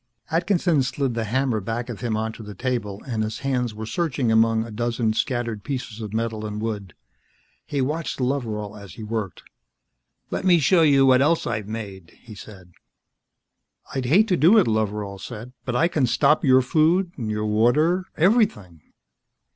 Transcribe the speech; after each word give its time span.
Atkinson 0.31 0.81
slid 0.81 1.13
the 1.13 1.25
hammer 1.25 1.59
back 1.61 1.87
of 1.87 2.01
him 2.01 2.17
onto 2.17 2.41
the 2.41 2.55
table, 2.55 3.03
and 3.05 3.21
his 3.21 3.41
hands 3.41 3.75
were 3.75 3.85
searching 3.85 4.31
among 4.31 4.63
a 4.65 4.71
dozen 4.71 5.13
scattered 5.13 5.63
pieces 5.63 6.01
of 6.01 6.11
metal 6.11 6.43
and 6.43 6.59
wood. 6.59 6.95
He 7.67 7.81
watched 7.81 8.19
Loveral 8.19 8.75
as 8.75 8.93
he 8.95 9.03
worked. 9.03 9.43
"Let 10.31 10.43
me 10.43 10.57
show 10.57 10.81
you 10.81 11.05
what 11.05 11.21
else 11.21 11.45
I've 11.45 11.67
made," 11.67 12.17
he 12.23 12.33
said. 12.33 12.71
"I'd 13.93 14.05
hate 14.05 14.27
to 14.29 14.37
do 14.37 14.57
it," 14.57 14.65
Loveral 14.65 15.19
said, 15.19 15.53
"but 15.65 15.75
I 15.75 15.87
can 15.87 16.07
stop 16.07 16.43
your 16.43 16.63
food, 16.63 17.11
your 17.15 17.45
water, 17.45 18.05
everything." 18.17 18.81